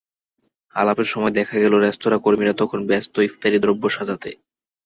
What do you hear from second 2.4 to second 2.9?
তখন